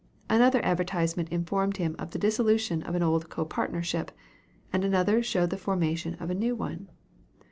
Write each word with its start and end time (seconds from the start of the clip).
Another 0.31 0.65
advertisement 0.65 1.29
informed 1.29 1.77
him 1.77 1.95
of 1.99 2.09
the 2.09 2.17
dissolution 2.17 2.81
of 2.81 2.95
an 2.95 3.03
old 3.03 3.29
copartnership, 3.29 4.09
and 4.73 4.83
another 4.83 5.21
showed 5.21 5.51
the 5.51 5.57
formation 5.57 6.15
of 6.15 6.31
a 6.31 6.33
new 6.33 6.55
one. 6.55 6.89